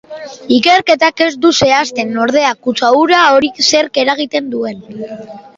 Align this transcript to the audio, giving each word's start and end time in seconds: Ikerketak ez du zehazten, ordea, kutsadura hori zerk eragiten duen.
Ikerketak 0.53 1.21
ez 1.25 1.35
du 1.43 1.51
zehazten, 1.65 2.15
ordea, 2.25 2.49
kutsadura 2.69 3.21
hori 3.37 3.53
zerk 3.69 4.03
eragiten 4.07 4.53
duen. 4.57 4.83